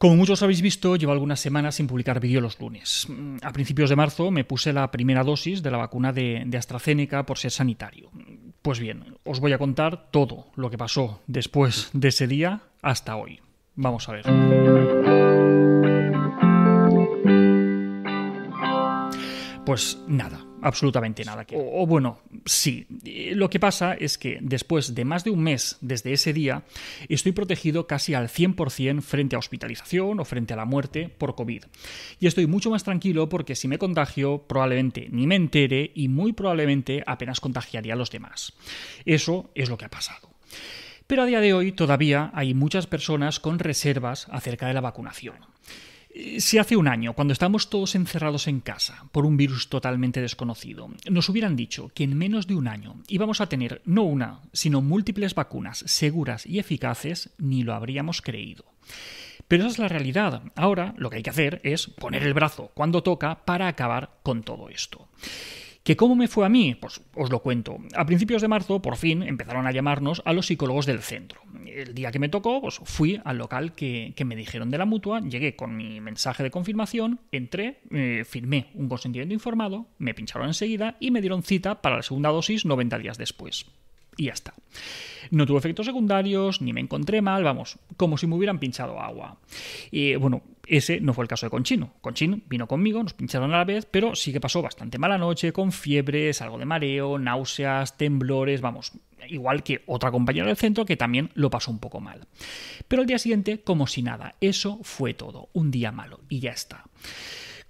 [0.00, 3.06] Como muchos habéis visto, llevo algunas semanas sin publicar vídeo los lunes.
[3.06, 6.56] Mm, a principios de marzo me puse la primera dosis de la vacuna de, de,
[6.56, 8.10] AstraZeneca por ser sanitario.
[8.62, 13.14] Pues bien, os voy a contar todo lo que pasó después de ese día hasta
[13.16, 13.40] hoy.
[13.76, 14.24] Vamos a ver.
[19.66, 21.46] Pues nada, absolutamente nada.
[21.52, 22.86] O, o, bueno, sí.
[23.32, 26.62] Lo que pasa es que después de más de un mes desde ese día,
[27.08, 31.64] estoy protegido casi al 100% frente a hospitalización o frente a la muerte por COVID.
[32.18, 36.32] Y estoy mucho más tranquilo porque si me contagio, probablemente ni me entere y muy
[36.32, 38.52] probablemente apenas contagiaría a los demás.
[39.04, 40.30] Eso es lo que ha pasado.
[41.06, 45.34] Pero a día de hoy todavía hay muchas personas con reservas acerca de la vacunación.
[46.38, 50.88] Si hace un año, cuando estamos todos encerrados en casa por un virus totalmente desconocido,
[51.08, 54.82] nos hubieran dicho que en menos de un año íbamos a tener no una, sino
[54.82, 58.64] múltiples vacunas seguras y eficaces, ni lo habríamos creído.
[59.46, 60.42] Pero esa es la realidad.
[60.56, 64.42] Ahora lo que hay que hacer es poner el brazo cuando toca para acabar con
[64.42, 65.08] todo esto.
[65.82, 66.74] ¿Que cómo me fue a mí?
[66.74, 67.78] Pues os lo cuento.
[67.96, 71.40] A principios de marzo, por fin, empezaron a llamarnos a los psicólogos del centro.
[71.66, 75.20] El día que me tocó, pues fui al local que, me dijeron de la mutua,
[75.20, 80.96] llegué con mi mensaje de confirmación, entré, eh, firmé un consentimiento informado, me pincharon enseguida
[81.00, 83.66] y me dieron cita para la segunda dosis 90 días después
[84.20, 84.54] y ya está.
[85.30, 89.38] No tuve efectos secundarios, ni me encontré mal, vamos, como si me hubieran pinchado agua.
[89.90, 91.94] Y bueno, ese no fue el caso de Conchino.
[92.02, 95.52] Conchino vino conmigo, nos pincharon a la vez, pero sí que pasó bastante mala noche,
[95.52, 98.92] con fiebres, algo de mareo, náuseas, temblores, vamos,
[99.28, 102.26] igual que otra compañera del centro que también lo pasó un poco mal.
[102.88, 106.50] Pero al día siguiente, como si nada, eso fue todo, un día malo, y ya
[106.50, 106.84] está.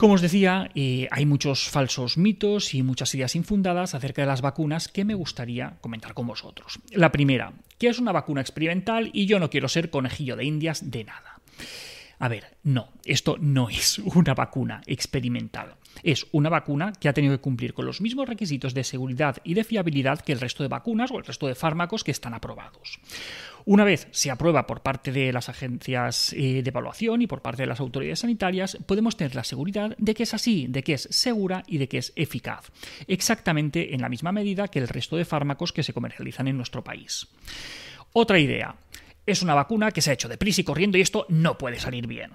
[0.01, 4.41] Como os decía, eh, hay muchos falsos mitos y muchas ideas infundadas acerca de las
[4.41, 6.81] vacunas que me gustaría comentar con vosotros.
[6.91, 10.91] La primera, que es una vacuna experimental y yo no quiero ser conejillo de indias
[10.91, 11.41] de nada.
[12.21, 15.75] A ver, no, esto no es una vacuna experimental.
[16.03, 19.55] Es una vacuna que ha tenido que cumplir con los mismos requisitos de seguridad y
[19.55, 23.01] de fiabilidad que el resto de vacunas o el resto de fármacos que están aprobados.
[23.65, 27.63] Una vez se aprueba por parte de las agencias eh, de evaluación y por parte
[27.63, 31.09] de las autoridades sanitarias, podemos tener la seguridad de que es así, de que es
[31.11, 32.71] segura y de que es eficaz,
[33.07, 36.85] exactamente en la misma medida que el resto de fármacos que se comercializan en nuestro
[36.85, 37.27] país.
[38.13, 38.75] Otra idea.
[39.27, 42.07] Es una vacuna que se ha hecho deprisa y corriendo y esto no puede salir
[42.07, 42.33] bien.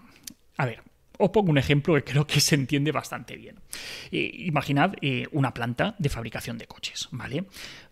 [0.57, 0.81] A ver,
[1.17, 3.59] os pongo un ejemplo que creo que se entiende bastante bien.
[4.11, 7.45] Eh, imaginad eh, una planta de fabricación de coches, ¿vale?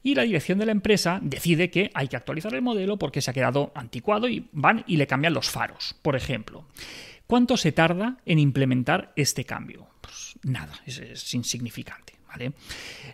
[0.04, 3.32] Y la dirección de la empresa decide que hay que actualizar el modelo porque se
[3.32, 6.66] ha quedado anticuado y van y le cambian los faros, por ejemplo.
[7.28, 9.88] ¿Cuánto se tarda en implementar este cambio?
[10.02, 12.14] Pues nada, es insignificante.
[12.28, 12.54] ¿vale?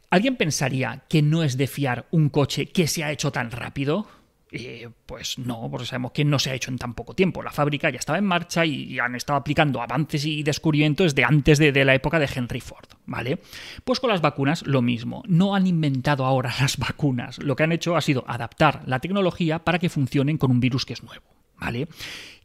[0.10, 4.08] ¿Alguien pensaría que no es de fiar un coche que se ha hecho tan rápido?
[4.52, 7.44] Eh, pues no, porque sabemos que no se ha hecho en tan poco tiempo.
[7.44, 11.60] La fábrica ya estaba en marcha y, han estado aplicando avances y descubrimientos de antes
[11.60, 13.40] de, de, la época de Henry Ford, ¿vale?
[13.84, 15.24] Pues con las vacunas lo mismo.
[15.28, 17.38] No han inventado ahora las vacunas.
[17.40, 20.86] Lo que han hecho ha sido adaptar la tecnología para que funcionen con un virus
[20.86, 21.26] que es nuevo,
[21.60, 21.88] ¿vale?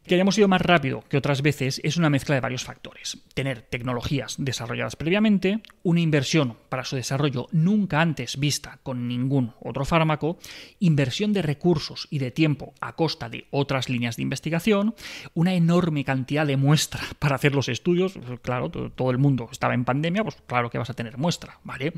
[0.07, 3.17] Que hayamos ido más rápido que otras veces es una mezcla de varios factores.
[3.33, 9.83] Tener tecnologías desarrolladas previamente, una inversión para su desarrollo nunca antes vista con ningún otro
[9.83, 10.37] fármaco,
[10.79, 14.93] inversión de recursos y de tiempo a costa de otras líneas de investigación,
[15.33, 18.19] una enorme cantidad de muestra para hacer los estudios.
[18.43, 21.93] Claro, todo el mundo estaba en pandemia, pues claro que vas a tener muestra, ¿vale?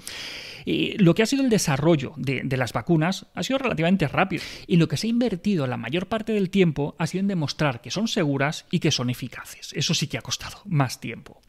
[0.63, 4.44] Y lo que ha sido el desarrollo de, de las vacunas ha sido relativamente rápido
[4.66, 7.81] y lo que se ha invertido la mayor parte del tiempo ha sido en demostrar
[7.81, 9.73] que son seguras y que son eficaces.
[9.73, 11.41] Eso sí que ha costado más tiempo.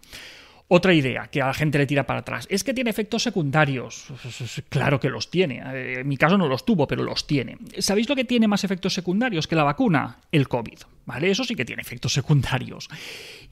[0.71, 4.07] Otra idea que a la gente le tira para atrás es que tiene efectos secundarios.
[4.69, 5.63] Claro que los tiene.
[5.75, 7.59] Eh, en mi caso no los tuvo, pero los tiene.
[7.79, 10.19] ¿Sabéis lo que tiene más efectos secundarios que la vacuna?
[10.33, 10.79] El COVID.
[11.09, 11.31] ¿Vale?
[11.31, 12.87] Eso sí que tiene efectos secundarios.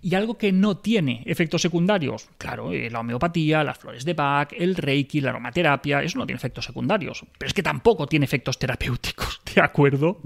[0.03, 4.53] Y algo que no tiene efectos secundarios, claro, eh, la homeopatía, las flores de Bach,
[4.53, 7.25] el Reiki, la aromaterapia, eso no tiene efectos secundarios.
[7.39, 10.21] Pero es que tampoco tiene efectos terapéuticos, ¿de acuerdo?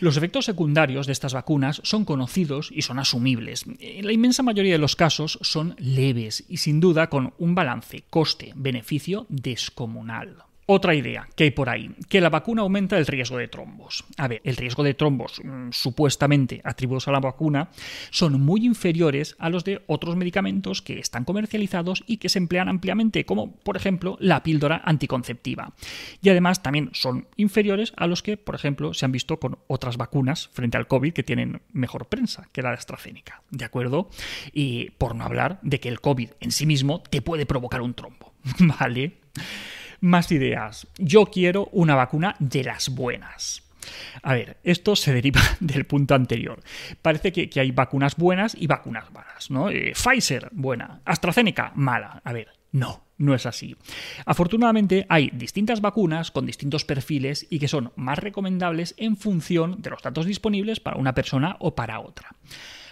[0.00, 3.64] Los efectos secundarios de estas vacunas son conocidos y son asumibles.
[3.80, 8.04] En la inmensa mayoría de los casos son leves y sin duda con un balance
[8.10, 10.44] coste-beneficio descomunal.
[10.66, 14.04] Otra idea que hay por ahí, que la vacuna aumenta el riesgo de trombos.
[14.16, 17.68] A ver, el riesgo de trombos mm, supuestamente atribuidos a la vacuna
[18.10, 22.70] son muy inferiores a los de otros medicamentos que están comercializados y que se emplean
[22.70, 25.74] ampliamente, como por ejemplo la píldora anticonceptiva.
[26.22, 29.98] Y además también son inferiores a los que, por ejemplo, se han visto con otras
[29.98, 33.42] vacunas frente al COVID que tienen mejor prensa que la de AstraZeneca.
[33.50, 34.08] ¿De acuerdo?
[34.52, 37.92] Y por no hablar de que el COVID en sí mismo te puede provocar un
[37.92, 38.32] trombo.
[38.80, 39.18] ¿Vale?
[40.04, 40.86] Más ideas.
[40.98, 43.62] Yo quiero una vacuna de las buenas.
[44.22, 46.62] A ver, esto se deriva del punto anterior.
[47.00, 49.70] Parece que, hay vacunas buenas y vacunas malas, ¿no?
[49.70, 51.00] Eh, Pfizer, buena.
[51.06, 52.20] AstraZeneca, mala.
[52.22, 53.76] A ver, no, no es así.
[54.26, 59.88] Afortunadamente hay distintas vacunas con distintos perfiles y que son más recomendables en función de
[59.88, 62.36] los datos disponibles para una persona o para otra.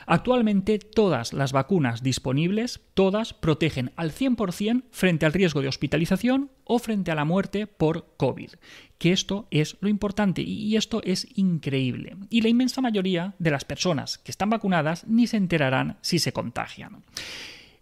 [0.07, 6.79] Actualmente todas las vacunas disponibles, todas protegen al 100% frente al riesgo de hospitalización o
[6.79, 8.51] frente a la muerte por COVID.
[8.99, 12.17] Que esto es lo importante y esto es increíble.
[12.31, 16.33] Y la inmensa mayoría de las personas que están vacunadas ni se enterarán si se
[16.33, 17.05] contagian.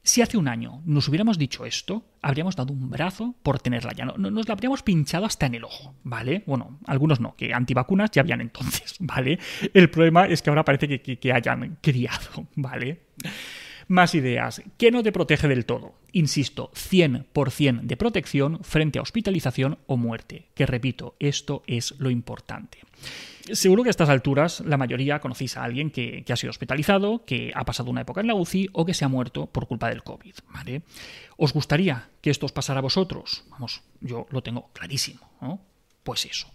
[0.02, 4.06] Si hace un año nos hubiéramos dicho esto, habríamos dado un brazo por tenerla ya.
[4.06, 6.42] No, nos la habríamos pinchado hasta en el ojo, ¿vale?
[6.46, 9.38] Bueno, algunos no, que antivacunas ya habían entonces, ¿vale?
[9.74, 13.02] El problema es que ahora parece que, que hayan criado, ¿vale?
[13.90, 14.62] Más ideas.
[14.78, 15.96] ¿Qué no te protege del todo?
[16.12, 20.46] Insisto, 100% de protección frente a hospitalización o muerte.
[20.54, 22.78] Que repito, esto es lo importante.
[23.50, 27.50] Seguro que a estas alturas la mayoría conocéis a alguien que, ha sido hospitalizado, que
[27.52, 30.04] ha pasado una época en la UCI o que se ha muerto por culpa del
[30.04, 30.34] COVID.
[31.36, 33.42] ¿Os gustaría que esto os pasara a vosotros?
[33.50, 35.28] Vamos, yo lo tengo clarísimo.
[35.40, 35.60] ¿no?
[36.04, 36.46] Pues eso.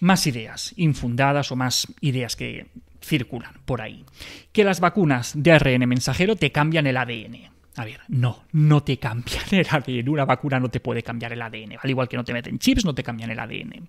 [0.00, 2.66] Más ideas infundadas o más ideas que
[3.00, 4.04] circulan por ahí.
[4.52, 7.50] Que las vacunas de ARN mensajero te cambian el ADN.
[7.76, 10.08] A ver, no, no te cambian el ADN.
[10.08, 11.78] Una vacuna no te puede cambiar el ADN.
[11.80, 13.88] Al igual que no te meten chips, no te cambian el ADN.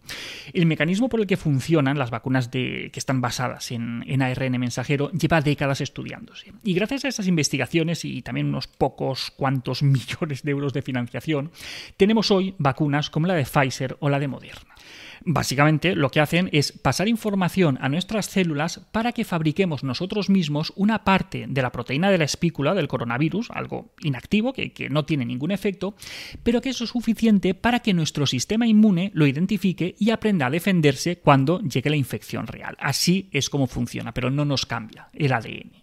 [0.53, 4.59] El mecanismo por el que funcionan las vacunas de, que están basadas en, en, ARN
[4.59, 6.53] mensajero lleva décadas estudiándose.
[6.63, 11.51] Y gracias a esas investigaciones y también unos pocos cuantos millones de euros de financiación,
[11.97, 14.75] tenemos hoy vacunas como la de Pfizer o la de Moderna.
[15.23, 20.73] Básicamente lo que hacen es pasar información a nuestras células para que fabriquemos nosotros mismos
[20.75, 25.25] una parte de la proteína de la espícula del coronavirus, algo inactivo que, no tiene
[25.25, 25.95] ningún efecto,
[26.43, 30.49] pero que eso es suficiente para que nuestro sistema inmune lo identifique y aprenda a
[30.49, 32.75] defenderse cuando llegue la infección real.
[32.79, 35.81] Así es como funciona, pero no nos cambia el ADN.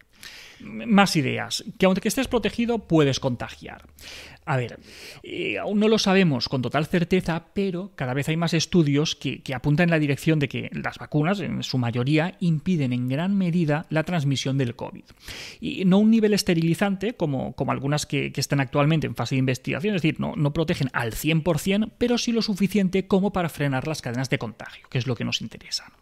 [0.61, 3.87] Más ideas, que aunque estés protegido puedes contagiar.
[4.49, 4.81] A ver,
[5.25, 9.43] eh, aún no lo sabemos con total certeza, pero cada vez hay más estudios que,
[9.55, 13.85] apuntan en la dirección de que las vacunas, en su mayoría, impiden en gran medida
[13.91, 15.05] la transmisión del COVID.
[15.61, 19.95] Y no un nivel esterilizante como, como algunas que, están actualmente en fase de investigación,
[19.95, 24.01] es decir, no, no protegen al 100%, pero sí lo suficiente como para frenar las
[24.01, 25.93] cadenas de contagio, que es lo que nos interesa.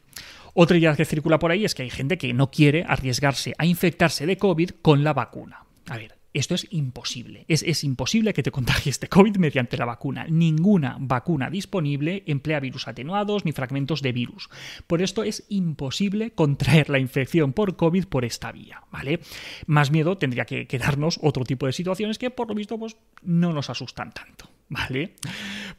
[0.54, 3.66] Otra idea que circula por ahí es que hay gente que no quiere arriesgarse a
[3.66, 5.64] infectarse de COVID con la vacuna.
[5.88, 7.44] A ver, esto es imposible.
[7.48, 10.26] Es, imposible que te contagies de COVID mediante la vacuna.
[10.28, 14.48] Ninguna vacuna disponible emplea virus atenuados ni fragmentos de virus.
[14.86, 19.20] Por esto es imposible contraer la infección por COVID por esta vía, ¿vale?
[19.66, 23.52] Más miedo tendría que, quedarnos otro tipo de situaciones que por lo visto pues, no
[23.52, 24.50] nos asustan tanto.
[24.68, 25.14] ¿Vale?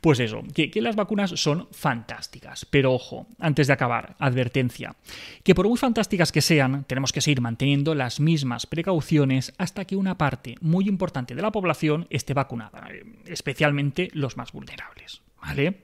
[0.01, 2.65] Pues eso, que, las vacunas son fantásticas.
[2.65, 4.95] Pero ojo, antes de acabar, advertencia,
[5.43, 9.95] que por muy fantásticas que sean, tenemos que seguir manteniendo las mismas precauciones hasta que
[9.95, 12.87] una parte muy importante de la población esté vacunada,
[13.25, 15.21] especialmente los más vulnerables.
[15.41, 15.81] ¿Vale?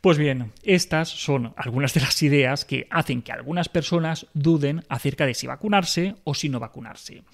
[0.00, 5.26] Pues bien, estas son algunas de las ideas que hacen que algunas personas duden acerca
[5.26, 7.24] de si vacunarse o si no vacunarse.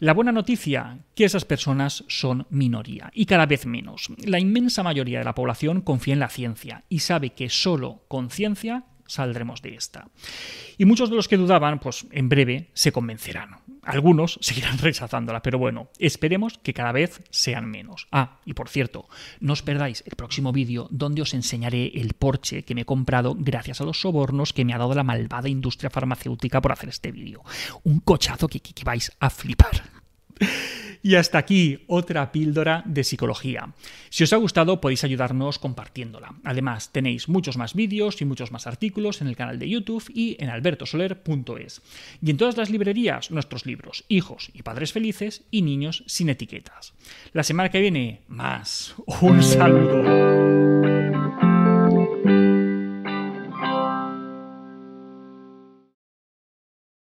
[0.00, 4.10] La buena noticia, que esas personas son minoría y cada vez menos.
[4.18, 8.28] La inmensa mayoría de la población confía en la ciencia y sabe que solo con
[8.28, 10.08] ciencia saldremos de esta.
[10.78, 13.58] Y muchos de los que dudaban, pues en breve se convencerán.
[13.82, 18.06] Algunos seguirán rechazándola, pero bueno, esperemos que cada vez sean menos.
[18.12, 19.08] Ah, y por cierto,
[19.40, 23.34] no os perdáis el próximo vídeo donde os enseñaré el Porsche que me he comprado
[23.38, 27.12] gracias a los sobornos que me ha dado la malvada industria farmacéutica por hacer este
[27.12, 27.42] vídeo.
[27.84, 29.99] Un cochazo que, que vais a flipar.
[31.02, 33.72] Y hasta aquí otra píldora de psicología.
[34.10, 36.34] Si os ha gustado podéis ayudarnos compartiéndola.
[36.44, 40.36] Además tenéis muchos más vídeos y muchos más artículos en el canal de YouTube y
[40.38, 41.82] en albertosoler.es.
[42.22, 46.92] Y en todas las librerías nuestros libros, hijos y padres felices y niños sin etiquetas.
[47.32, 48.94] La semana que viene, más.
[49.22, 50.89] Un saludo.